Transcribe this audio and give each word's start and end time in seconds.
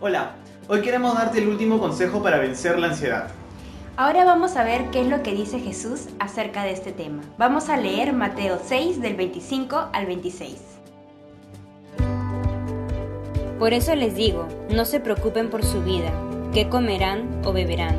Hola, 0.00 0.36
hoy 0.68 0.80
queremos 0.82 1.16
darte 1.16 1.38
el 1.38 1.48
último 1.48 1.80
consejo 1.80 2.22
para 2.22 2.38
vencer 2.38 2.78
la 2.78 2.86
ansiedad. 2.86 3.30
Ahora 3.96 4.24
vamos 4.24 4.54
a 4.54 4.62
ver 4.62 4.90
qué 4.92 5.00
es 5.00 5.08
lo 5.08 5.24
que 5.24 5.34
dice 5.34 5.58
Jesús 5.58 6.06
acerca 6.20 6.62
de 6.62 6.70
este 6.70 6.92
tema. 6.92 7.24
Vamos 7.36 7.68
a 7.68 7.76
leer 7.76 8.12
Mateo 8.12 8.60
6 8.64 9.02
del 9.02 9.16
25 9.16 9.88
al 9.92 10.06
26. 10.06 10.56
Por 13.58 13.72
eso 13.72 13.96
les 13.96 14.14
digo, 14.14 14.46
no 14.70 14.84
se 14.84 15.00
preocupen 15.00 15.50
por 15.50 15.64
su 15.64 15.82
vida, 15.82 16.12
qué 16.54 16.68
comerán 16.68 17.42
o 17.44 17.52
beberán, 17.52 17.96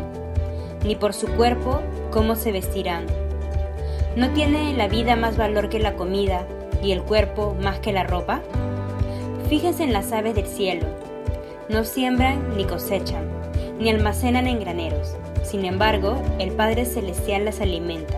ni 0.85 0.95
por 0.95 1.13
su 1.13 1.27
cuerpo, 1.27 1.81
cómo 2.11 2.37
se 2.37 2.53
vestirán. 2.53 3.07
¿No 4.15 4.29
tiene 4.29 4.73
la 4.77 4.87
vida 4.87 5.17
más 5.17 5.35
valor 5.35 5.67
que 5.67 5.79
la 5.79 5.95
comida 5.95 6.47
y 6.81 6.93
el 6.93 7.01
cuerpo 7.01 7.57
más 7.61 7.79
que 7.79 7.91
la 7.91 8.05
ropa? 8.05 8.39
Fíjense 9.49 9.83
en 9.83 9.91
las 9.91 10.13
aves 10.13 10.35
del 10.35 10.47
cielo. 10.47 10.98
No 11.69 11.83
siembran 11.83 12.57
ni 12.57 12.65
cosechan, 12.65 13.25
ni 13.77 13.91
almacenan 13.91 14.47
en 14.47 14.59
graneros. 14.59 15.15
Sin 15.43 15.65
embargo, 15.65 16.19
el 16.39 16.51
Padre 16.51 16.83
Celestial 16.83 17.45
las 17.45 17.61
alimenta. 17.61 18.15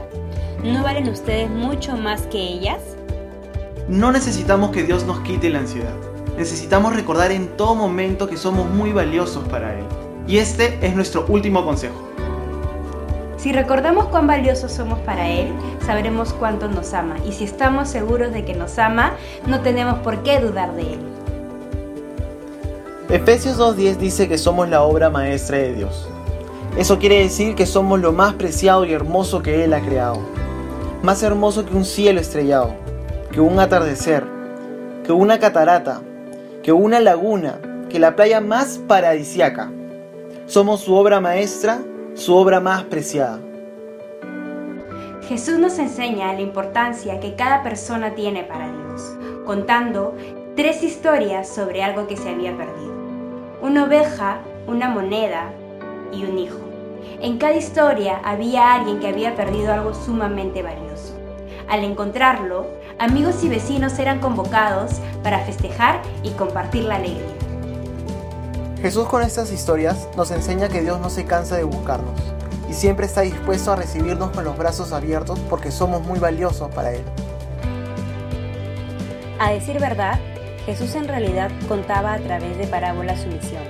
¿No 0.63 0.83
valen 0.83 1.09
ustedes 1.09 1.49
mucho 1.49 1.97
más 1.97 2.21
que 2.27 2.39
ellas? 2.39 2.79
No 3.89 4.13
necesitamos 4.13 4.71
que 4.71 4.83
Dios 4.83 5.05
nos 5.05 5.19
quite 5.19 5.49
la 5.49 5.59
ansiedad. 5.59 5.93
Necesitamos 6.37 6.95
recordar 6.95 7.33
en 7.33 7.49
todo 7.57 7.75
momento 7.75 8.29
que 8.29 8.37
somos 8.37 8.69
muy 8.69 8.93
valiosos 8.93 9.45
para 9.49 9.77
Él. 9.77 9.83
Y 10.27 10.37
este 10.37 10.77
es 10.81 10.95
nuestro 10.95 11.25
último 11.27 11.65
consejo. 11.65 12.09
Si 13.35 13.51
recordamos 13.51 14.05
cuán 14.05 14.27
valiosos 14.27 14.71
somos 14.71 14.99
para 14.99 15.27
Él, 15.27 15.51
sabremos 15.85 16.31
cuánto 16.31 16.69
nos 16.69 16.93
ama. 16.93 17.17
Y 17.27 17.33
si 17.33 17.43
estamos 17.43 17.89
seguros 17.89 18.31
de 18.31 18.45
que 18.45 18.53
nos 18.53 18.79
ama, 18.79 19.11
no 19.45 19.59
tenemos 19.59 19.99
por 19.99 20.23
qué 20.23 20.39
dudar 20.39 20.73
de 20.73 20.93
Él. 20.93 21.20
Efesios 23.11 23.59
2.10 23.59 23.97
dice 23.97 24.29
que 24.29 24.37
somos 24.37 24.69
la 24.69 24.83
obra 24.83 25.09
maestra 25.09 25.57
de 25.57 25.73
Dios. 25.73 26.07
Eso 26.77 26.97
quiere 26.97 27.19
decir 27.19 27.55
que 27.55 27.65
somos 27.65 27.99
lo 27.99 28.13
más 28.13 28.35
preciado 28.35 28.85
y 28.85 28.93
hermoso 28.93 29.41
que 29.41 29.65
Él 29.65 29.73
ha 29.73 29.81
creado. 29.81 30.19
Más 31.03 31.21
hermoso 31.21 31.65
que 31.65 31.75
un 31.75 31.83
cielo 31.83 32.21
estrellado, 32.21 32.73
que 33.33 33.41
un 33.41 33.59
atardecer, 33.59 34.23
que 35.05 35.11
una 35.11 35.39
catarata, 35.39 35.99
que 36.63 36.71
una 36.71 37.01
laguna, 37.01 37.59
que 37.89 37.99
la 37.99 38.15
playa 38.15 38.39
más 38.39 38.79
paradisiaca. 38.87 39.69
Somos 40.45 40.79
su 40.79 40.95
obra 40.95 41.19
maestra, 41.19 41.81
su 42.13 42.33
obra 42.33 42.61
más 42.61 42.85
preciada. 42.85 43.41
Jesús 45.27 45.59
nos 45.59 45.77
enseña 45.79 46.31
la 46.31 46.39
importancia 46.39 47.19
que 47.19 47.35
cada 47.35 47.61
persona 47.61 48.15
tiene 48.15 48.45
para 48.45 48.71
Dios, 48.71 49.17
contando 49.45 50.15
tres 50.55 50.81
historias 50.81 51.53
sobre 51.53 51.83
algo 51.83 52.07
que 52.07 52.15
se 52.15 52.29
había 52.29 52.55
perdido. 52.55 53.00
Una 53.61 53.83
oveja, 53.83 54.39
una 54.65 54.89
moneda 54.89 55.51
y 56.11 56.23
un 56.23 56.39
hijo. 56.39 56.57
En 57.21 57.37
cada 57.37 57.53
historia 57.53 58.19
había 58.23 58.73
alguien 58.73 58.99
que 58.99 59.07
había 59.07 59.35
perdido 59.35 59.71
algo 59.71 59.93
sumamente 59.93 60.63
valioso. 60.63 61.13
Al 61.69 61.83
encontrarlo, 61.83 62.65
amigos 62.97 63.43
y 63.43 63.49
vecinos 63.49 63.99
eran 63.99 64.19
convocados 64.19 64.93
para 65.21 65.41
festejar 65.41 66.01
y 66.23 66.31
compartir 66.31 66.85
la 66.85 66.95
alegría. 66.95 67.35
Jesús 68.81 69.07
con 69.07 69.21
estas 69.21 69.51
historias 69.51 70.09
nos 70.17 70.31
enseña 70.31 70.67
que 70.67 70.81
Dios 70.81 70.99
no 70.99 71.11
se 71.11 71.25
cansa 71.25 71.55
de 71.55 71.63
buscarnos 71.63 72.19
y 72.67 72.73
siempre 72.73 73.05
está 73.05 73.21
dispuesto 73.21 73.71
a 73.71 73.75
recibirnos 73.75 74.31
con 74.31 74.43
los 74.43 74.57
brazos 74.57 74.91
abiertos 74.91 75.39
porque 75.51 75.69
somos 75.69 76.01
muy 76.01 76.17
valiosos 76.17 76.73
para 76.73 76.93
Él. 76.93 77.03
A 79.37 79.51
decir 79.51 79.79
verdad, 79.79 80.19
Jesús 80.65 80.95
en 80.95 81.07
realidad 81.07 81.51
contaba 81.67 82.13
a 82.13 82.19
través 82.19 82.57
de 82.57 82.67
parábolas 82.67 83.21
su 83.21 83.27
misión. 83.27 83.63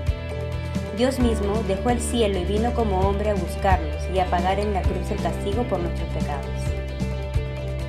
Dios 0.98 1.20
mismo 1.20 1.64
dejó 1.68 1.90
el 1.90 2.02
cielo 2.02 2.38
y 2.40 2.46
vino 2.46 2.74
como 2.74 3.00
hombre 3.00 3.30
a 3.30 3.34
buscarnos 3.34 3.96
y 4.14 4.20
a 4.20 4.26
pagar 4.26 4.60
en 4.60 4.74
la 4.74 4.82
cruz 4.82 5.10
el 5.10 5.22
castigo 5.22 5.64
por 5.64 5.80
nuestros 5.80 6.10
pecados. 6.10 6.46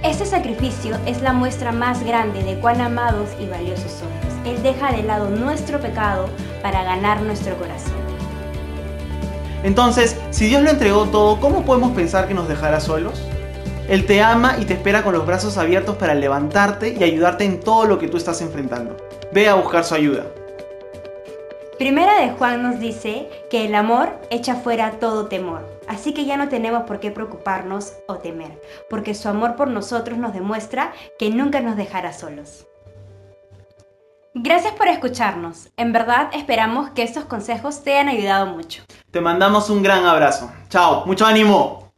Este 0.04 0.24
sacrificio 0.24 0.96
es 1.06 1.20
la 1.20 1.32
muestra 1.32 1.72
más 1.72 2.02
grande 2.04 2.42
de 2.42 2.58
cuán 2.60 2.80
amados 2.80 3.30
y 3.40 3.46
valiosos 3.46 3.90
somos. 3.90 4.46
Él 4.46 4.62
deja 4.62 4.92
de 4.92 5.02
lado 5.02 5.30
nuestro 5.30 5.80
pecado 5.80 6.28
para 6.62 6.82
ganar 6.84 7.22
nuestro 7.22 7.56
corazón. 7.56 7.92
Entonces, 9.62 10.16
si 10.30 10.46
Dios 10.46 10.62
lo 10.62 10.70
entregó 10.70 11.06
todo, 11.06 11.38
¿cómo 11.38 11.64
podemos 11.64 11.92
pensar 11.92 12.26
que 12.26 12.34
nos 12.34 12.48
dejará 12.48 12.80
solos? 12.80 13.20
Él 13.92 14.06
te 14.06 14.22
ama 14.22 14.56
y 14.58 14.64
te 14.64 14.72
espera 14.72 15.04
con 15.04 15.12
los 15.12 15.26
brazos 15.26 15.58
abiertos 15.58 15.96
para 15.96 16.14
levantarte 16.14 16.96
y 16.98 17.04
ayudarte 17.04 17.44
en 17.44 17.60
todo 17.60 17.84
lo 17.84 17.98
que 17.98 18.08
tú 18.08 18.16
estás 18.16 18.40
enfrentando. 18.40 18.96
Ve 19.34 19.50
a 19.50 19.54
buscar 19.54 19.84
su 19.84 19.94
ayuda. 19.94 20.24
Primera 21.78 22.18
de 22.18 22.30
Juan 22.30 22.62
nos 22.62 22.80
dice 22.80 23.28
que 23.50 23.66
el 23.66 23.74
amor 23.74 24.18
echa 24.30 24.54
fuera 24.54 24.92
todo 24.92 25.26
temor, 25.26 25.78
así 25.88 26.14
que 26.14 26.24
ya 26.24 26.38
no 26.38 26.48
tenemos 26.48 26.84
por 26.84 27.00
qué 27.00 27.10
preocuparnos 27.10 27.92
o 28.08 28.14
temer, 28.16 28.62
porque 28.88 29.12
su 29.12 29.28
amor 29.28 29.56
por 29.56 29.68
nosotros 29.68 30.16
nos 30.16 30.32
demuestra 30.32 30.94
que 31.18 31.28
nunca 31.28 31.60
nos 31.60 31.76
dejará 31.76 32.14
solos. 32.14 32.66
Gracias 34.32 34.72
por 34.72 34.88
escucharnos, 34.88 35.68
en 35.76 35.92
verdad 35.92 36.30
esperamos 36.32 36.88
que 36.92 37.02
estos 37.02 37.26
consejos 37.26 37.84
te 37.84 37.92
hayan 37.92 38.08
ayudado 38.08 38.46
mucho. 38.46 38.84
Te 39.10 39.20
mandamos 39.20 39.68
un 39.68 39.82
gran 39.82 40.06
abrazo. 40.06 40.50
Chao, 40.70 41.04
mucho 41.04 41.26
ánimo. 41.26 41.91